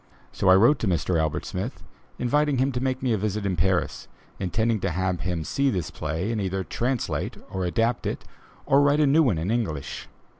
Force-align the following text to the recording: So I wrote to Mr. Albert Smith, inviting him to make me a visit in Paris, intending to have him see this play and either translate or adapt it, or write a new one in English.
So 0.31 0.49
I 0.49 0.55
wrote 0.55 0.79
to 0.79 0.87
Mr. 0.87 1.19
Albert 1.19 1.45
Smith, 1.45 1.83
inviting 2.17 2.57
him 2.57 2.71
to 2.71 2.81
make 2.81 3.03
me 3.03 3.13
a 3.13 3.19
visit 3.19 3.45
in 3.45 3.55
Paris, 3.55 4.07
intending 4.39 4.79
to 4.79 4.89
have 4.89 5.19
him 5.19 5.43
see 5.43 5.69
this 5.69 5.91
play 5.91 6.31
and 6.31 6.41
either 6.41 6.63
translate 6.63 7.37
or 7.51 7.65
adapt 7.65 8.07
it, 8.07 8.23
or 8.65 8.81
write 8.81 8.99
a 8.99 9.05
new 9.05 9.21
one 9.21 9.37
in 9.37 9.51
English. 9.51 10.07